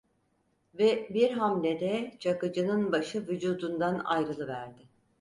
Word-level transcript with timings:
Ve 0.73 1.09
bir 1.13 1.31
hamlede 1.31 2.13
Çakıcı'nın 2.19 2.91
başı 2.91 3.27
vücudundan 3.27 3.99
ayrılıverdi. 4.05 4.87